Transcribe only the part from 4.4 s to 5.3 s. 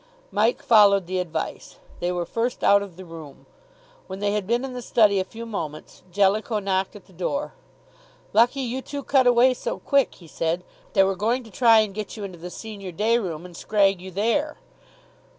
been in the study a